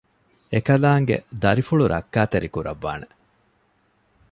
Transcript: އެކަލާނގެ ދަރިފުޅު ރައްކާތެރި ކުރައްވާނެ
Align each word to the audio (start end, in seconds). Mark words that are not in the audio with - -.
އެކަލާނގެ 0.51 1.15
ދަރިފުޅު 1.41 1.85
ރައްކާތެރި 1.93 2.49
ކުރައްވާނެ 2.55 3.07